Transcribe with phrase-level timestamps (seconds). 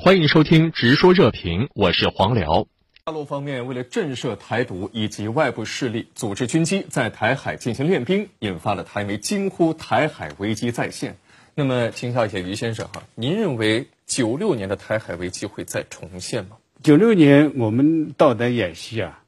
[0.00, 2.68] 欢迎收听《直说热评》，我是黄辽。
[3.02, 11.16] 大陆方面为了震慑台独以及外部势力，组织军机在台海进行练兵，引发了台媒惊呼台海危机再现。
[11.56, 16.58] 那么，请教一下于先生哈，您认为九六年的台海危机会再重现吗？
[16.80, 19.24] 九六年我们导弹演习啊，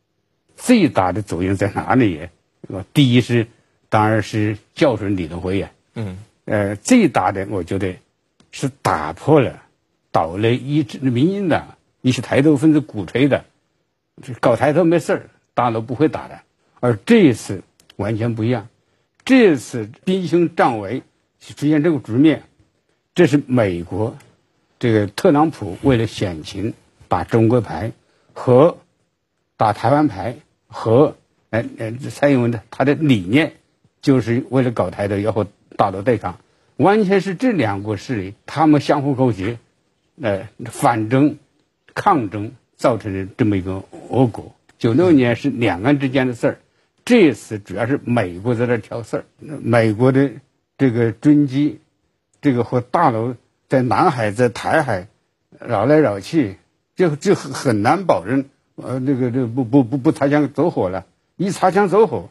[0.54, 2.28] 最大的作用在哪里？
[2.94, 3.48] 第一是，
[3.88, 5.72] 当然是校准李登辉呀。
[5.96, 6.16] 嗯。
[6.44, 7.96] 呃，最大的我觉得
[8.52, 9.64] 是打破了
[10.12, 13.44] 岛内一直民进党一些台独分子鼓吹的，
[14.40, 16.40] 搞台独没事儿，大陆不会打的。
[16.80, 17.62] 而这一次
[17.96, 18.68] 完全不一样，
[19.24, 21.02] 这次兵凶战危
[21.40, 22.42] 出现这个局面，
[23.14, 24.16] 这是美国
[24.78, 26.74] 这个特朗普为了选情
[27.08, 27.92] 打中国牌
[28.32, 28.78] 和
[29.56, 30.36] 打台湾牌
[30.66, 31.16] 和
[31.50, 33.54] 呃呃蔡英文的他的理念
[34.02, 35.46] 就是为了搞台独要和。
[35.76, 36.38] 大陆对抗，
[36.76, 39.58] 完全是这两股势力，他们相互勾结，
[40.22, 41.38] 呃，反争、
[41.94, 44.54] 抗争，造成的这么一个恶果。
[44.78, 46.58] 九六年是两岸之间的事儿，
[47.04, 49.24] 这次主要是美国在这挑事儿。
[49.38, 50.30] 美国的
[50.78, 51.80] 这个军机，
[52.40, 53.34] 这个和大陆
[53.68, 55.08] 在南海、在台海
[55.58, 56.56] 绕来绕去，
[56.96, 62.30] 就就很难保证，呃，这个这不不不不擦枪走火了，一擦枪走火，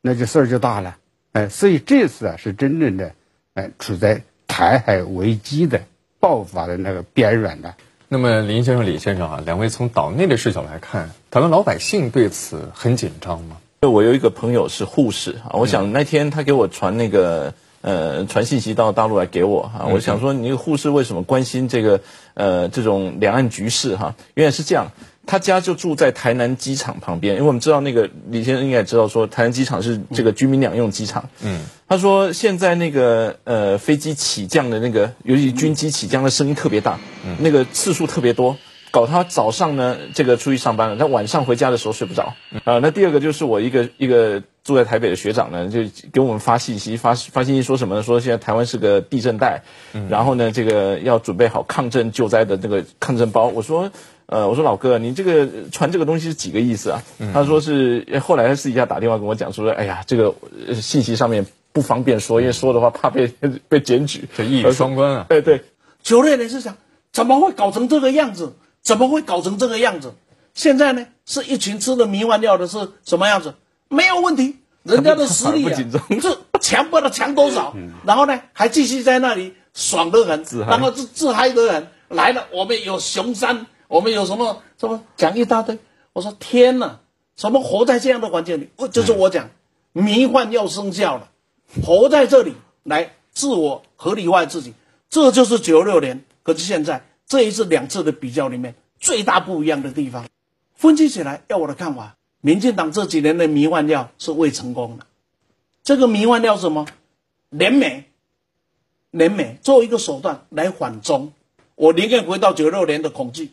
[0.00, 0.96] 那就事儿就大了。
[1.32, 3.14] 哎，所以这次啊是真正的，
[3.54, 5.82] 哎，处在台海危机的
[6.20, 7.74] 爆发的那个边缘的。
[8.06, 13.56] 那么林先生、李先生啊，两位从岛内的视角来看，台湾老百姓对此很紧张吗？
[13.80, 22.00] 我有一个朋友是护士啊，我想那天他给我传那个呃传信息到大陆来给我哈，我想说你护士为什么关心这个
[22.34, 24.14] 呃这种两岸局势哈？
[24.34, 24.92] 原来是这样。
[25.30, 31.28] 他家就住在台南机场旁边，因为我们知道那个李先生应该也知道，说台南机场是这个军民两用机场。
[31.44, 36.98] 嗯，他说现在那个呃飞机起降的那个，尤其军机起降的声音特别大，
[37.38, 38.56] 那个次数特别多，
[38.90, 42.34] 搞他早上呢这个出去上班了，他晚上回家的时候睡不着。
[42.64, 45.78] 啊，那第二个就是我一个一个住在台北的学长呢，就
[46.12, 48.02] 给我们发信息，发发信息说什么呢？
[48.02, 49.62] 说现在台湾是个地震带，
[50.08, 53.46] 然后呢这个要准备好抗震救灾的那个抗震包。
[53.46, 53.92] 我说。
[54.30, 57.02] 呃，我说老哥，你这个传这个东西是几个意思啊？
[57.34, 60.32] 他说是，后来他私底下打电话跟我讲说，哎呀，这个
[60.80, 63.26] 信息上面不方便说，因为说的话怕被
[63.68, 65.26] 被检举，这一语双关啊。
[65.28, 65.64] 对对，
[66.04, 66.76] 九六年是想
[67.12, 68.54] 怎么会搞成这个样子？
[68.82, 70.14] 怎么会搞成这个样子？
[70.54, 73.54] 现在呢，是一群吃的迷幻药的，是什么样子？
[73.88, 77.74] 没有问题，人家的实力啊，是强不了强多少，
[78.06, 81.88] 然后呢，还继续在那里爽得很，然后自自嗨得很。
[82.08, 83.66] 来了，我们有熊山。
[83.90, 85.76] 我们有什么什么讲一大堆？
[86.12, 87.00] 我说天哪，
[87.34, 88.68] 怎么活在这样的环境里？
[88.76, 89.50] 我就是我讲，
[89.92, 91.28] 迷幻要生效了，
[91.82, 94.74] 活在这里来自我合理化自己，
[95.08, 96.24] 这就是九六年。
[96.44, 100.28] 可是现在这一次两次的比较里面，最大不一样的地方，
[100.76, 105.06] 分析起来要我的看法，民进党这几年的迷幻药是未成功的。
[105.82, 106.86] 这个迷幻药什么？
[107.48, 108.04] 联美，
[109.10, 111.32] 联美作为一个手段来缓中，
[111.74, 113.50] 我宁愿回到九六年的恐惧。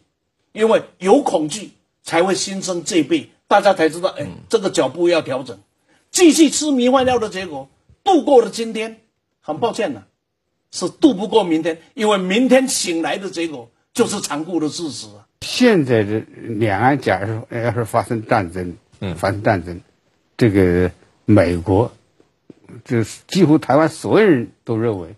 [0.57, 1.69] 因为有恐惧，
[2.01, 5.59] 才会心生戒备，大家才知道，哎，这个脚步要调整。
[6.09, 7.69] 继续吃迷幻药的结果，
[8.03, 8.97] 度过了今天，
[9.39, 10.05] 很抱歉呢，
[10.71, 15.27] 是度不过明天，因为明天醒来的结果就是残酷的事实啊。
[15.41, 16.23] 现在的
[16.57, 19.79] 两岸，假如要是发生战争，嗯，发生战争，
[20.37, 20.91] 这个
[21.25, 21.91] 美国，
[22.83, 25.15] 就是几乎台湾所有人都认为，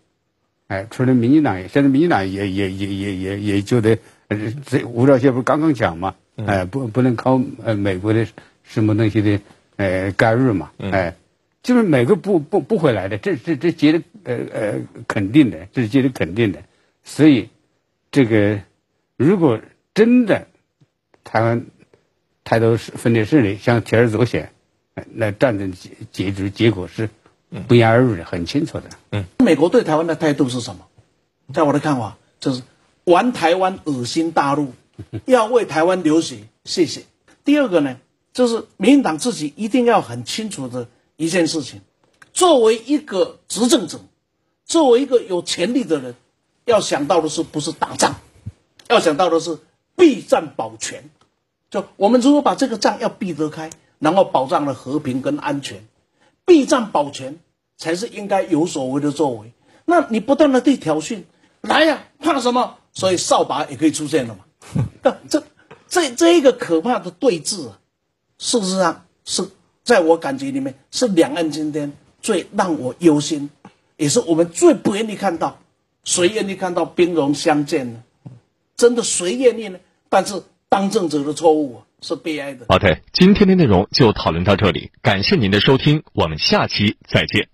[0.67, 3.97] 哎，除了民进党，现在民进党也也也也也也觉得。
[4.29, 6.15] 这吴钊燮不是刚刚讲嘛？
[6.45, 8.27] 哎，不不能靠呃美国的
[8.63, 9.41] 什么东西的
[9.75, 10.71] 呃干预嘛？
[10.77, 11.15] 哎，
[11.63, 14.73] 就是美国不不不回来的，这这这绝对呃呃
[15.07, 16.61] 肯定的，这是绝对肯定的。
[17.03, 17.49] 所以
[18.11, 18.61] 这个
[19.17, 19.59] 如果
[19.95, 20.47] 真的
[21.23, 21.65] 台湾
[22.43, 24.51] 太多分裂势力向铤而走险，
[25.11, 27.09] 那战争结结局结果是
[27.67, 28.89] 不言而喻的，很清楚的。
[29.11, 30.85] 嗯，美国对台湾的态度是什么？
[31.51, 32.61] 在我的看法就是。
[33.09, 34.73] 玩台湾恶心大陆，
[35.25, 37.05] 要为台湾流血，谢谢。
[37.43, 37.97] 第二个呢，
[38.33, 41.81] 就是民进党自己一定要很清楚的一件事情：
[42.33, 43.99] 作为一个执政者，
[44.63, 46.13] 作为一个有权力的人，
[46.65, 48.17] 要想到的是不是打仗，
[48.87, 49.57] 要想到的是
[49.95, 51.09] 避战保全。
[51.71, 55.87] 就我们如果把这个仗要避得开，然后保障了和平跟安全，
[56.45, 57.39] 避战保全
[57.75, 59.51] 才是应该有所为的作为。
[59.85, 61.23] 那你不断的对挑衅，
[61.61, 62.75] 来呀，怕什么？
[62.93, 64.45] 所以扫把也可以出现了嘛？
[65.29, 65.43] 这、
[65.87, 67.79] 这、这一个可怕的对峙啊，
[68.37, 69.47] 事实上是
[69.83, 71.91] 在我感觉里面是两岸今天
[72.21, 73.49] 最让我忧心，
[73.97, 75.59] 也是我们最不愿意看到。
[76.05, 78.03] 谁愿意看到兵戎相见呢？
[78.75, 79.79] 真的谁愿意呢？
[80.07, 82.65] 但是当政者的错误，是悲哀的。
[82.69, 87.49] OK，今天的内容就讨论到这里，感谢您的收听，我们下期再见。